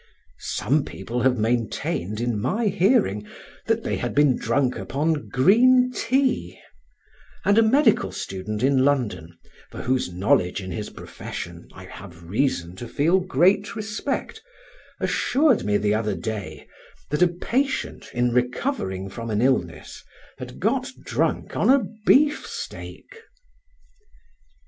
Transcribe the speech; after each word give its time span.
Some 0.47 0.83
people 0.83 1.21
have 1.21 1.37
maintained 1.37 2.19
in 2.19 2.39
my 2.41 2.69
hearing 2.69 3.27
that 3.67 3.83
they 3.83 3.97
had 3.97 4.15
been 4.15 4.35
drunk 4.35 4.75
upon 4.75 5.29
green 5.29 5.91
tea; 5.93 6.59
and 7.45 7.55
a 7.55 7.61
medical 7.61 8.11
student 8.11 8.63
in 8.63 8.83
London, 8.83 9.37
for 9.69 9.83
whose 9.83 10.11
knowledge 10.11 10.59
in 10.59 10.71
his 10.71 10.89
profession 10.89 11.67
I 11.75 11.83
have 11.85 12.23
reason 12.23 12.75
to 12.77 12.87
feel 12.87 13.19
great 13.19 13.75
respect, 13.75 14.41
assured 14.99 15.63
me 15.65 15.77
the 15.77 15.93
other 15.93 16.15
day 16.15 16.65
that 17.11 17.21
a 17.21 17.27
patient 17.27 18.09
in 18.11 18.33
recovering 18.33 19.07
from 19.07 19.29
an 19.29 19.39
illness 19.39 20.03
had 20.39 20.59
got 20.59 20.89
drunk 21.05 21.55
on 21.55 21.69
a 21.69 21.85
beef 22.07 22.47
steak. 22.47 23.17